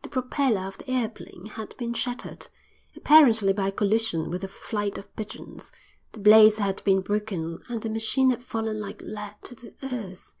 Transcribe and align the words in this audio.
The 0.00 0.08
propeller 0.08 0.62
of 0.62 0.78
the 0.78 0.90
airplane 0.90 1.44
had 1.44 1.76
been 1.76 1.92
shattered, 1.92 2.46
apparently 2.96 3.52
by 3.52 3.68
a 3.68 3.72
collision 3.72 4.30
with 4.30 4.42
a 4.42 4.48
flight 4.48 4.96
of 4.96 5.14
pigeons; 5.14 5.72
the 6.12 6.20
blades 6.20 6.56
had 6.56 6.82
been 6.84 7.02
broken 7.02 7.58
and 7.68 7.82
the 7.82 7.90
machine 7.90 8.30
had 8.30 8.42
fallen 8.42 8.80
like 8.80 9.02
lead 9.04 9.34
to 9.42 9.54
the 9.54 9.74
earth. 9.82 10.34